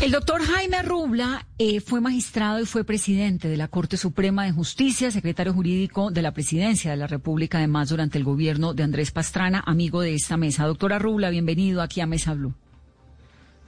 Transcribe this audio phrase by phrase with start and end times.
[0.00, 4.52] El doctor Jaime Rubla eh, fue magistrado y fue presidente de la Corte Suprema de
[4.52, 9.10] Justicia, secretario jurídico de la Presidencia de la República, además durante el gobierno de Andrés
[9.10, 10.66] Pastrana, amigo de esta mesa.
[10.66, 12.54] Doctora Rubla, bienvenido aquí a Mesa Blue.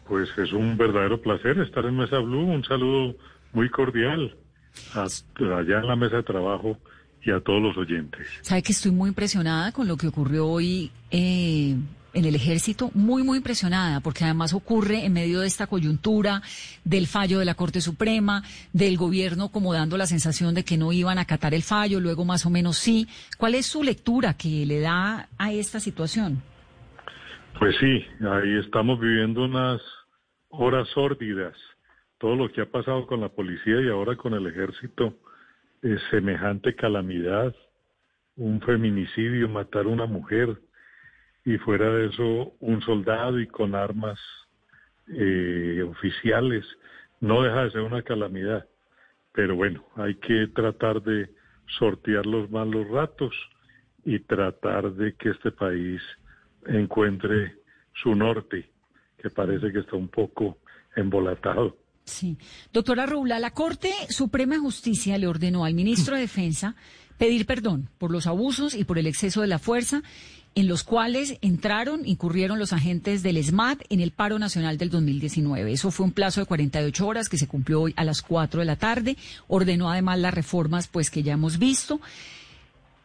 [0.06, 2.44] Pues es un verdadero placer estar en Mesa Blue.
[2.44, 3.16] Un saludo
[3.52, 4.36] muy cordial
[4.94, 5.06] a,
[5.58, 6.78] allá en la mesa de trabajo
[7.24, 8.28] y a todos los oyentes.
[8.42, 11.74] Sabe que estoy muy impresionada con lo que ocurrió hoy eh,
[12.12, 16.42] en el ejército, muy, muy impresionada, porque además ocurre en medio de esta coyuntura
[16.84, 20.92] del fallo de la Corte Suprema, del gobierno como dando la sensación de que no
[20.92, 23.06] iban a acatar el fallo, luego más o menos sí.
[23.38, 26.42] ¿Cuál es su lectura que le da a esta situación?
[27.58, 29.80] Pues sí, ahí estamos viviendo unas
[30.48, 31.54] horas sórdidas.
[32.18, 35.14] Todo lo que ha pasado con la policía y ahora con el ejército
[35.82, 37.54] es semejante calamidad,
[38.36, 40.60] un feminicidio, matar a una mujer
[41.44, 44.18] y fuera de eso un soldado y con armas
[45.08, 46.64] eh, oficiales.
[47.20, 48.66] No deja de ser una calamidad,
[49.32, 51.30] pero bueno, hay que tratar de
[51.78, 53.34] sortear los malos ratos
[54.04, 56.00] y tratar de que este país
[56.66, 57.56] encuentre
[57.94, 58.70] su norte,
[59.18, 60.58] que parece que está un poco
[60.96, 61.76] embolatado.
[62.04, 62.36] Sí.
[62.72, 66.74] Doctora Rubla, la Corte Suprema de Justicia le ordenó al ministro de Defensa
[67.18, 70.02] pedir perdón por los abusos y por el exceso de la fuerza
[70.54, 75.72] en los cuales entraron, incurrieron los agentes del SMAT en el paro nacional del 2019.
[75.72, 78.66] Eso fue un plazo de 48 horas que se cumplió hoy a las 4 de
[78.66, 79.16] la tarde.
[79.48, 82.00] Ordenó además las reformas pues que ya hemos visto.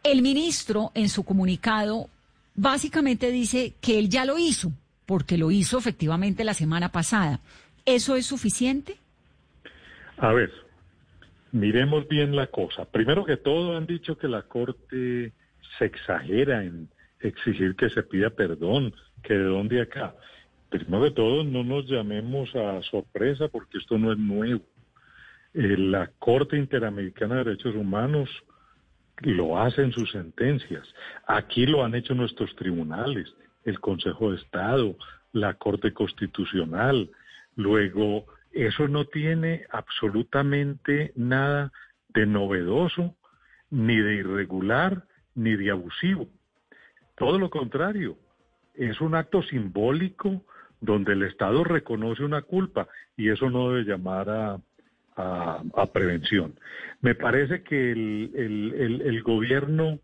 [0.02, 2.08] El ministro en su comunicado
[2.54, 4.72] básicamente dice que él ya lo hizo,
[5.04, 7.40] porque lo hizo efectivamente la semana pasada.
[7.84, 8.96] ¿Eso es suficiente?
[10.18, 10.50] A ver,
[11.52, 12.84] miremos bien la cosa.
[12.84, 15.32] Primero que todo han dicho que la Corte
[15.78, 16.88] se exagera en
[17.28, 20.14] exigir que se pida perdón, que de dónde acá.
[20.68, 24.62] Primero que todo, no nos llamemos a sorpresa porque esto no es nuevo.
[25.54, 28.28] Eh, la Corte Interamericana de Derechos Humanos
[29.20, 30.86] lo hace en sus sentencias.
[31.26, 33.32] Aquí lo han hecho nuestros tribunales,
[33.64, 34.96] el Consejo de Estado,
[35.32, 37.10] la Corte Constitucional,
[37.56, 41.72] Luego, eso no tiene absolutamente nada
[42.10, 43.16] de novedoso,
[43.70, 45.04] ni de irregular,
[45.34, 46.28] ni de abusivo.
[47.16, 48.16] Todo lo contrario,
[48.74, 50.44] es un acto simbólico
[50.80, 54.58] donde el Estado reconoce una culpa y eso no debe llamar a,
[55.92, 56.60] prevención.
[57.00, 59.98] Me parece que el, gobierno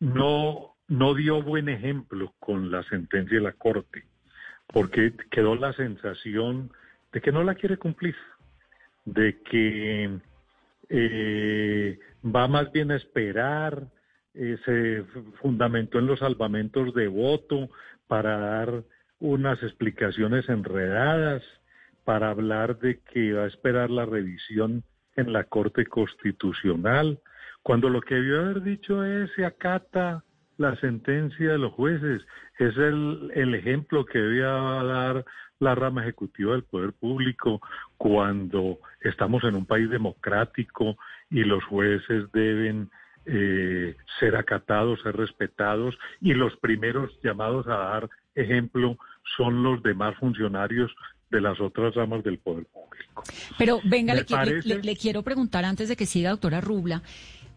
[0.00, 4.04] no, no dio buen ejemplo con la sentencia de la Corte
[4.72, 6.72] porque quedó la sensación
[7.12, 8.16] de que no la quiere cumplir,
[9.04, 10.18] de que
[10.88, 13.86] eh, va más bien a esperar,
[14.34, 15.04] eh, se
[15.40, 17.68] fundamentó en los salvamentos de voto
[18.06, 18.84] para dar
[19.20, 21.42] unas explicaciones enredadas,
[22.04, 24.82] para hablar de que va a esperar la revisión
[25.16, 27.20] en la Corte Constitucional,
[27.62, 30.24] cuando lo que debió haber dicho es se acata
[30.56, 32.22] la sentencia de los jueces,
[32.58, 35.24] es el, el ejemplo que debía dar
[35.58, 37.60] la rama ejecutiva del poder público
[37.96, 40.96] cuando estamos en un país democrático
[41.30, 42.90] y los jueces deben
[43.26, 48.96] eh, ser acatados, ser respetados y los primeros llamados a dar ejemplo
[49.36, 50.90] son los demás funcionarios
[51.30, 53.22] de las otras ramas del poder público.
[53.58, 57.02] Pero venga, le, quiero preguntar antes de que siga, doctora Rubla,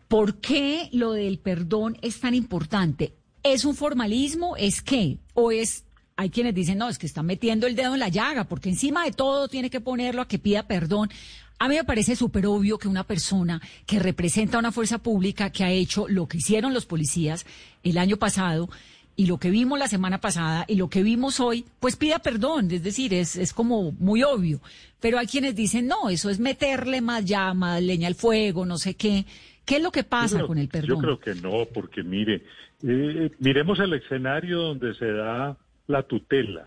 [0.08, 3.14] ¿por qué lo del perdón es tan importante?
[3.44, 4.56] ¿Es un formalismo?
[4.58, 5.18] ¿Es qué?
[5.34, 5.86] ¿O es
[6.18, 9.04] hay quienes dicen, no, es que está metiendo el dedo en la llaga, porque encima
[9.04, 11.10] de todo tiene que ponerlo a que pida perdón.
[11.58, 15.52] A mí me parece súper obvio que una persona que representa a una fuerza pública
[15.52, 17.46] que ha hecho lo que hicieron los policías
[17.84, 18.70] el año pasado
[19.16, 22.70] y lo que vimos la semana pasada y lo que vimos hoy, pues pida perdón.
[22.72, 24.60] Es decir, es, es como muy obvio.
[25.00, 28.96] Pero hay quienes dicen, no, eso es meterle más llama, leña al fuego, no sé
[28.96, 29.26] qué.
[29.66, 30.90] ¿Qué es lo que pasa con el perdón?
[30.90, 32.44] Yo creo que no, porque mire,
[32.84, 35.58] eh, miremos el escenario donde se da
[35.88, 36.66] la tutela.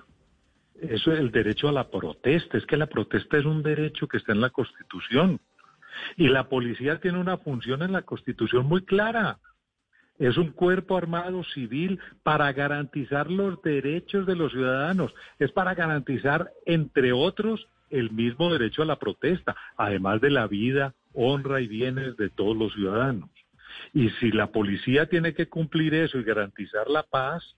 [0.80, 2.56] Eso es el derecho a la protesta.
[2.56, 5.40] Es que la protesta es un derecho que está en la Constitución.
[6.16, 9.38] Y la policía tiene una función en la Constitución muy clara.
[10.18, 16.50] es un cuerpo armado civil para garantizar los derechos de los ciudadanos, es para garantizar,
[16.66, 22.16] entre otros, el mismo derecho a la protesta, además de la vida, honra y bienes
[22.16, 23.30] de todos los ciudadanos.
[23.92, 27.56] Y si la policía tiene que cumplir eso y garantizar la paz,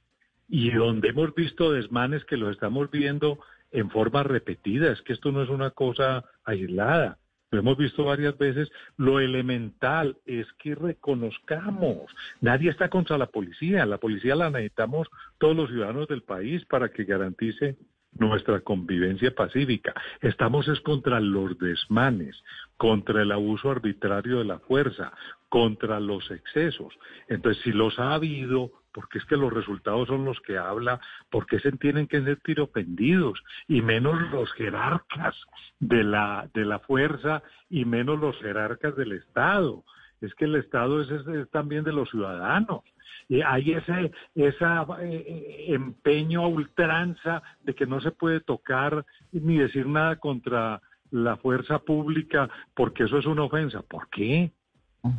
[0.51, 3.39] y donde hemos visto desmanes que los estamos viendo
[3.71, 7.19] en forma repetida, es que esto no es una cosa aislada.
[7.53, 8.71] Lo hemos visto varias veces.
[8.97, 12.13] Lo elemental es que reconozcamos.
[12.41, 13.87] Nadie está contra la policía.
[13.87, 15.09] La policía la necesitamos
[15.39, 17.77] todos los ciudadanos del país para que garantice
[18.13, 19.95] nuestra convivencia pacífica.
[20.21, 22.43] Estamos es contra los desmanes,
[22.77, 25.13] contra el abuso arbitrario de la fuerza,
[25.51, 26.97] contra los excesos.
[27.29, 31.59] Entonces, si los ha habido, porque es que los resultados son los que habla, porque
[31.59, 35.37] se tienen que sentir ofendidos, y menos los jerarcas
[35.81, 39.85] de la, de la fuerza y menos los jerarcas del Estado.
[40.21, 42.83] Es que el Estado es, también de los ciudadanos.
[43.29, 49.59] Y hay ese esa, eh, empeño a ultranza de que no se puede tocar ni
[49.59, 50.81] decir nada contra
[51.11, 53.83] la fuerza pública porque eso es una ofensa.
[53.83, 54.53] ¿Por qué?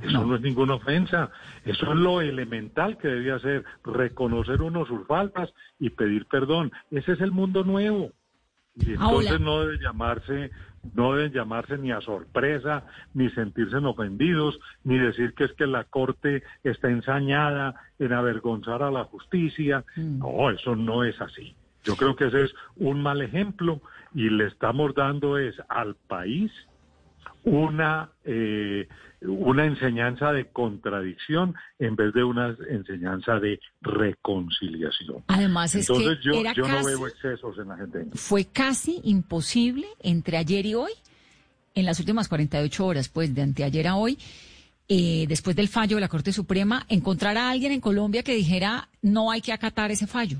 [0.02, 0.36] Eso no.
[0.36, 1.32] es ninguna ofensa.
[1.66, 6.72] Eso es lo elemental que debía hacer, reconocer uno sus faltas y pedir perdón.
[6.92, 8.12] Ese es el mundo nuevo.
[8.76, 10.52] Y entonces no debe llamarse,
[10.94, 15.84] no deben llamarse ni a sorpresa, ni sentirse ofendidos, ni decir que es que la
[15.84, 19.84] corte está ensañada en avergonzar a la justicia.
[19.96, 20.20] Mm.
[20.20, 21.56] No, eso no es así.
[21.84, 23.82] Yo creo que ese es un mal ejemplo
[24.14, 26.52] y le estamos dando es al país
[27.44, 28.88] una eh,
[29.22, 35.24] una enseñanza de contradicción en vez de una enseñanza de reconciliación.
[35.28, 38.06] Además es que yo, era yo casi, no veo excesos en la gente.
[38.16, 40.92] Fue casi imposible entre ayer y hoy,
[41.76, 44.18] en las últimas 48 horas, pues de anteayer a hoy,
[44.90, 48.90] eh, después del fallo de la Corte Suprema, encontrar a alguien en Colombia que dijera
[49.04, 50.40] no hay que acatar ese fallo.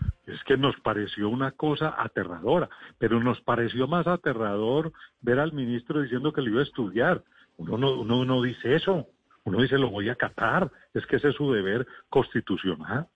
[0.31, 6.01] Es que nos pareció una cosa aterradora, pero nos pareció más aterrador ver al ministro
[6.01, 7.23] diciendo que le iba a estudiar.
[7.57, 9.07] Uno no, uno no dice eso.
[9.43, 10.71] Uno dice lo voy a acatar.
[10.93, 13.07] Es que ese es su deber constitucional.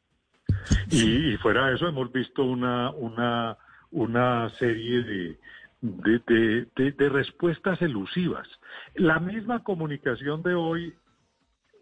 [0.92, 3.58] Y, y fuera de eso hemos visto una, una,
[3.92, 5.40] una serie de,
[5.82, 8.48] de, de, de, de respuestas elusivas.
[8.96, 10.94] La misma comunicación de hoy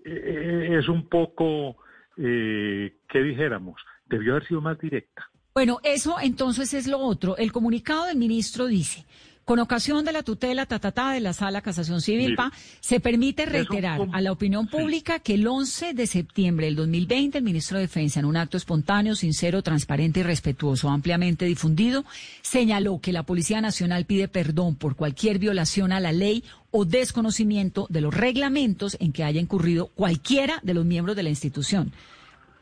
[0.05, 1.77] eh, es un poco,
[2.17, 3.81] eh, ¿qué dijéramos?
[4.17, 5.29] Debió haber sido más directa.
[5.53, 7.37] Bueno, eso entonces es lo otro.
[7.37, 9.05] El comunicado del ministro dice,
[9.45, 14.07] con ocasión de la tutela de la Sala Casación Civil, Mire, PA, se permite reiterar
[14.13, 14.77] a la opinión Sí.
[14.77, 18.55] pública que el 11 de septiembre del 2020 el ministro de Defensa, en un acto
[18.55, 22.05] espontáneo, sincero, transparente y respetuoso, ampliamente difundido,
[22.41, 27.85] señaló que la Policía Nacional pide perdón por cualquier violación a la ley o desconocimiento
[27.89, 31.91] de los reglamentos en que haya incurrido cualquiera de los miembros de la institución.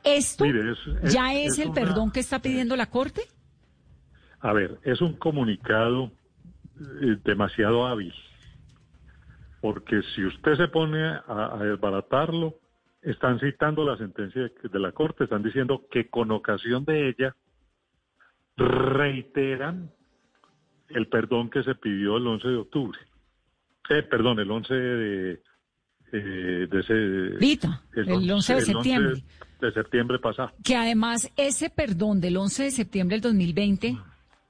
[0.03, 3.21] ¿Esto Mire, es- es- ya es, es el una- perdón que está pidiendo la Corte?
[4.39, 6.11] A ver, es un comunicado
[7.01, 8.13] eh, demasiado hábil,
[9.61, 12.55] porque si usted se pone a, a desbaratarlo,
[13.03, 17.35] están citando la sentencia de, de la Corte, están diciendo que con ocasión de ella
[18.57, 19.91] reiteran
[20.89, 22.99] el perdón que se pidió el 11 de octubre.
[23.89, 25.41] Eh, perdón, el 11 de,
[26.11, 26.93] eh, de ese...
[27.39, 29.13] Vita, el 11 de el septiembre.
[29.15, 29.23] de
[29.71, 30.51] septiembre pasado.
[30.63, 33.97] Que además ese perdón del 11 de septiembre del 2020,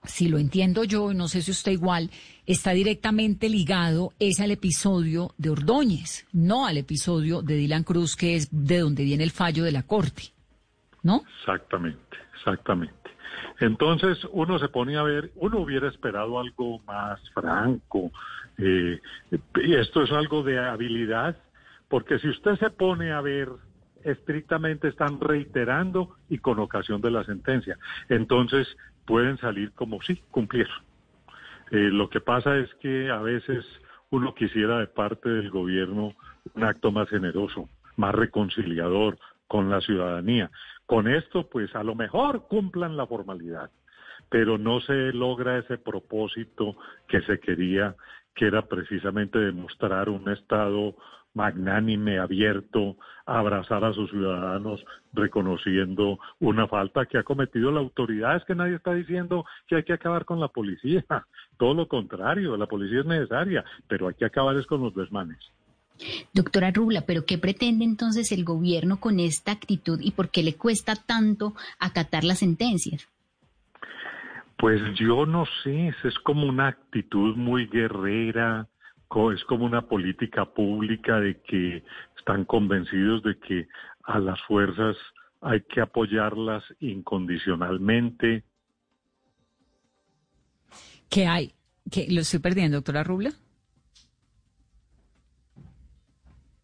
[0.03, 2.09] si lo entiendo yo, no sé si usted igual,
[2.45, 8.35] está directamente ligado es al episodio de Ordóñez, no al episodio de Dylan Cruz, que
[8.35, 10.23] es de donde viene el fallo de la Corte,
[11.03, 11.21] ¿no?
[11.39, 12.93] Exactamente, exactamente.
[13.59, 18.11] Entonces uno se pone a ver, uno hubiera esperado algo más franco.
[18.57, 18.99] eh,
[19.63, 21.37] y esto es algo de habilidad,
[21.87, 23.49] porque si usted se pone a ver,
[24.03, 27.77] estrictamente están reiterando y con ocasión de la sentencia.
[28.09, 28.67] Entonces
[29.05, 30.77] pueden salir como sí, cumplieron.
[31.71, 33.65] Eh, lo que pasa es que a veces
[34.09, 36.13] uno quisiera de parte del gobierno
[36.53, 39.17] un acto más generoso, más reconciliador
[39.47, 40.51] con la ciudadanía.
[40.85, 43.71] Con esto, pues a lo mejor cumplan la formalidad,
[44.29, 46.75] pero no se logra ese propósito
[47.07, 47.95] que se quería,
[48.35, 50.95] que era precisamente demostrar un Estado
[51.33, 54.83] magnánime, abierto, a abrazar a sus ciudadanos,
[55.13, 58.35] reconociendo una falta que ha cometido la autoridad.
[58.37, 61.05] Es que nadie está diciendo que hay que acabar con la policía.
[61.57, 65.39] Todo lo contrario, la policía es necesaria, pero hay que acabar es con los desmanes.
[66.33, 70.55] Doctora Rubla, ¿pero qué pretende entonces el gobierno con esta actitud y por qué le
[70.55, 73.07] cuesta tanto acatar las sentencias?
[74.57, 78.67] Pues yo no sé, es como una actitud muy guerrera,
[79.33, 81.83] es como una política pública de que
[82.17, 83.67] están convencidos de que
[84.03, 84.95] a las fuerzas
[85.41, 88.43] hay que apoyarlas incondicionalmente.
[91.09, 91.53] ¿Qué hay?
[91.89, 93.33] ¿Qué, ¿Lo estoy perdiendo, doctora Rubla?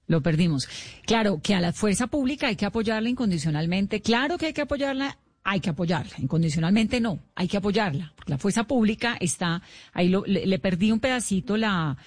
[0.07, 0.69] Lo perdimos.
[1.05, 4.01] Claro, que a la fuerza pública hay que apoyarla incondicionalmente.
[4.01, 6.13] Claro que hay que apoyarla, hay que apoyarla.
[6.19, 8.13] Incondicionalmente no, hay que apoyarla.
[8.25, 9.61] La fuerza pública está,
[9.91, 11.97] ahí le, perdí un pedacito la,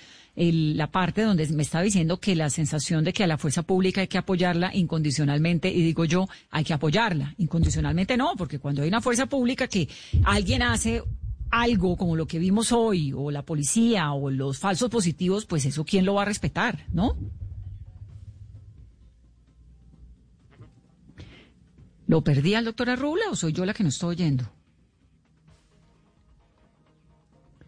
[0.41, 4.01] la parte donde me estaba diciendo que la sensación de que a la fuerza pública
[4.01, 7.35] hay que apoyarla incondicionalmente, y digo yo, hay que apoyarla.
[7.39, 9.89] Incondicionalmente no, porque cuando hay una fuerza pública que
[10.25, 11.03] alguien hace
[11.51, 15.85] algo como lo que vimos hoy, o la policía, o los falsos positivos, pues eso
[15.85, 17.17] quién lo va a respetar, ¿no?
[22.07, 24.51] ¿Lo perdí al doctor Arrula o soy yo la que no estoy oyendo?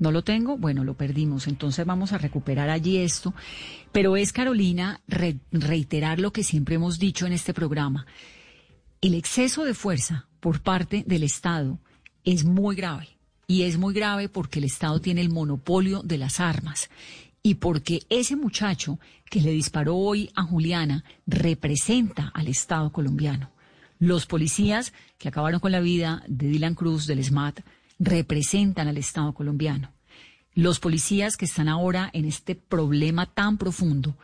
[0.03, 0.59] ¿No lo tengo?
[0.59, 1.47] Bueno, lo perdimos.
[1.47, 3.35] Entonces vamos a recuperar allí esto.
[3.93, 8.05] Pero es, Carolina, reiterar lo que siempre hemos dicho en este programa.
[9.01, 11.79] El exceso de fuerza por parte del Estado
[12.25, 13.11] es muy grave.
[13.47, 16.91] Y es muy grave porque el Estado tiene el monopolio de las armas.
[17.41, 18.99] Y porque ese muchacho
[19.31, 23.53] que le disparó hoy a Juliana representa al Estado colombiano.
[24.01, 27.61] Los policías que acabaron con la vida de Dylan Cruz del SMAT
[28.03, 29.93] representan al Estado colombiano.
[30.55, 34.17] Los policías que están ahora en este problema tan profundo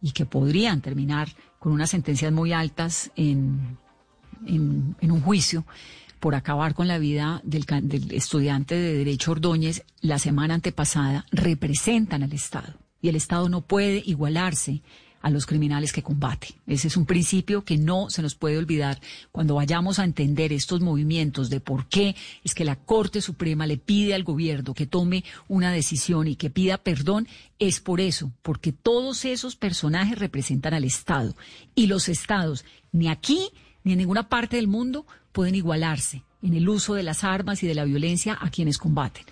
[0.00, 3.78] y que podrían terminar con unas sentencias muy altas en,
[4.46, 5.64] en, un juicio
[6.20, 12.22] por acabar con la vida del, del estudiante de Derecho Ordóñez la semana antepasada, representan
[12.22, 12.78] al Estado.
[13.00, 14.82] Y el Estado no puede igualarse
[15.22, 16.48] a los criminales que combate.
[16.66, 19.00] Ese es un principio que no se nos puede olvidar
[19.30, 22.14] cuando vayamos a entender estos movimientos de por qué
[22.44, 26.50] es que la Corte Suprema le pide al gobierno que tome una decisión y que
[26.50, 27.28] pida perdón.
[27.58, 31.36] Es por eso, porque todos esos personajes representan al Estado
[31.74, 33.50] y los estados, ni aquí
[33.84, 37.66] ni en ninguna parte del mundo, pueden igualarse en el uso de las armas y
[37.66, 39.24] de la violencia a quienes combaten.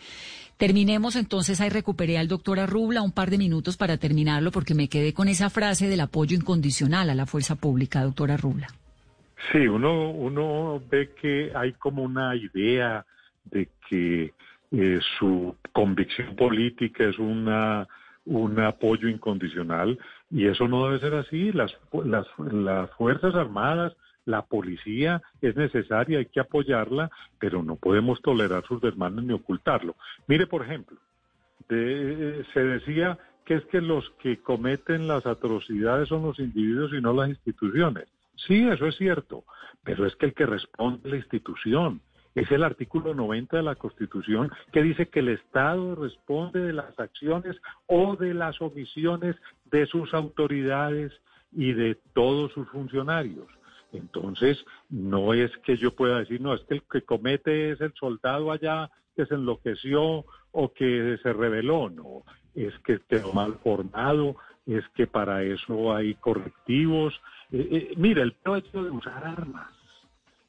[0.61, 4.88] Terminemos entonces, ahí recuperé al doctor Arrubla un par de minutos para terminarlo porque me
[4.88, 8.67] quedé con esa frase del apoyo incondicional a la fuerza pública, doctora Arrubla.
[9.50, 13.07] Sí, uno, uno ve que hay como una idea
[13.45, 14.35] de que
[14.73, 17.88] eh, su convicción política es una
[18.26, 19.99] un apoyo incondicional
[20.31, 21.52] y eso no debe ser así.
[21.52, 21.75] Las,
[22.05, 23.95] las, las Fuerzas Armadas
[24.31, 29.97] la policía es necesaria, hay que apoyarla, pero no podemos tolerar sus desmanes ni ocultarlo.
[30.27, 30.97] Mire, por ejemplo,
[31.69, 37.13] se decía que es que los que cometen las atrocidades son los individuos y no
[37.13, 38.07] las instituciones.
[38.47, 39.45] Sí, eso es cierto,
[39.85, 42.01] pero es que el que responde es la institución.
[42.35, 46.99] Es el artículo 90 de la Constitución que dice que el Estado responde de las
[46.99, 47.57] acciones
[47.87, 49.35] o de las omisiones
[49.71, 51.13] de sus autoridades
[51.53, 53.47] y de todos sus funcionarios.
[53.92, 57.92] Entonces, no es que yo pueda decir, no, es que el que comete es el
[57.94, 62.23] soldado allá que se enloqueció o que se rebeló, no,
[62.54, 67.20] es que quedó mal formado, es que para eso hay correctivos.
[67.50, 69.80] Eh, eh, mira, el hecho de usar armas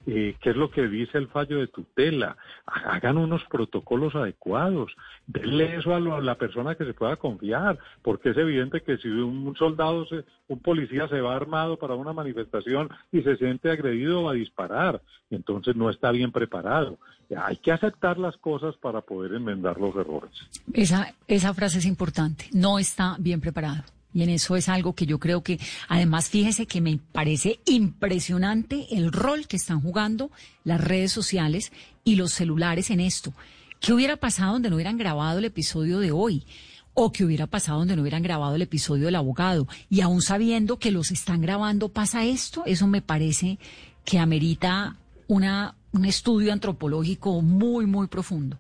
[0.08, 4.92] eh, qué es lo que dice el fallo de tutela, hagan unos protocolos adecuados,
[5.28, 9.56] denle eso a, la persona que se pueda confiar, porque es evidente que si un
[9.56, 10.08] soldado,
[10.48, 15.02] un policía se va armado para una manifestación y se siente agredido, va a disparar,
[15.30, 16.98] entonces no está bien preparado.
[17.38, 20.32] Hay que aceptar las cosas para poder enmendar los errores.
[20.74, 23.84] Esa, esa frase es importante, no está bien preparado.
[24.14, 28.88] Y en eso es algo que yo creo que, además, fíjese que me parece impresionante
[28.92, 30.32] el rol que están jugando
[30.64, 31.72] las redes sociales
[32.04, 33.34] y los celulares en esto.
[33.80, 36.46] ¿Qué hubiera pasado donde no hubieran grabado el episodio de hoy?
[36.94, 39.68] ¿O qué hubiera pasado donde no hubieran grabado el episodio del abogado?
[39.90, 42.64] Y aún sabiendo que los están grabando, ¿pasa esto?
[42.66, 43.60] Eso me parece
[44.04, 48.58] que amerita una, un estudio antropológico muy, muy profundo.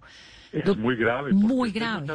[0.53, 1.33] Es muy grave.
[1.33, 2.07] Muy grave.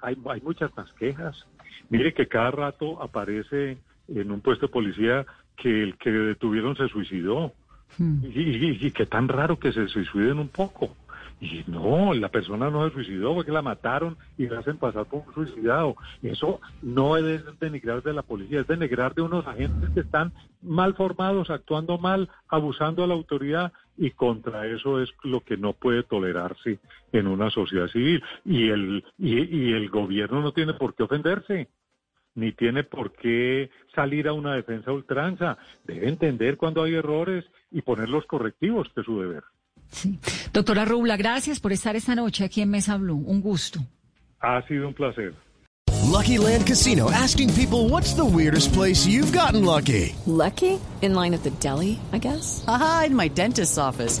[0.00, 1.46] hay, hay muchas más quejas
[1.90, 3.78] Mire que cada rato aparece
[4.08, 7.52] en un puesto de policía que el que detuvieron se suicidó.
[7.98, 8.24] Hmm.
[8.24, 10.96] Y, y, que tan raro que se suiciden un poco.
[11.38, 15.04] Y no, la persona no se suicidó, fue que la mataron y la hacen pasar
[15.04, 15.96] por un suicidado.
[16.22, 20.94] Eso no es denigrar de la policía, es denigrar de unos agentes que están mal
[20.94, 26.02] formados, actuando mal, abusando de la autoridad y contra eso es lo que no puede
[26.04, 26.78] tolerarse
[27.12, 28.22] en una sociedad civil.
[28.44, 31.68] Y el, y, y el gobierno no tiene por qué ofenderse
[32.36, 35.58] ni tiene por qué salir a una defensa ultranza.
[35.84, 39.42] Debe entender cuando hay errores y poner los correctivos, que es su deber.
[39.90, 40.18] Sí.
[40.52, 43.22] Doctora Rubla, gracias por estar esta noche aquí en Mesa Blue.
[43.26, 43.80] Un gusto.
[44.40, 45.34] Ha sido un placer.
[46.04, 50.14] Lucky Land Casino asking people what's the weirdest place you've gotten lucky.
[50.26, 50.78] Lucky?
[51.02, 52.64] In line at the deli, I guess.
[52.66, 54.20] Aha, in my dentist's office.